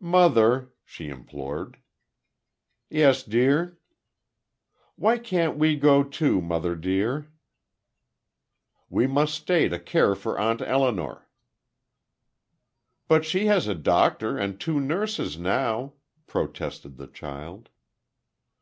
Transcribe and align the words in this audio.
"Mother," 0.00 0.74
she 0.84 1.08
implored. 1.08 1.78
"Yes, 2.90 3.22
dear?" 3.22 3.78
"Why 4.96 5.16
can't 5.16 5.56
we 5.56 5.76
go, 5.76 6.04
too, 6.04 6.42
mother 6.42 6.76
dear?" 6.76 7.32
"We 8.90 9.06
must 9.06 9.32
stay 9.32 9.66
to 9.70 9.78
care 9.78 10.14
for 10.14 10.38
Aunt 10.38 10.60
Elinor." 10.60 11.26
"But 13.08 13.24
she 13.24 13.46
has 13.46 13.66
a 13.66 13.74
doctor 13.74 14.36
and 14.36 14.60
two 14.60 14.78
nurses 14.78 15.38
now," 15.38 15.94
protested 16.26 16.98
the 16.98 17.06
child. 17.06 17.70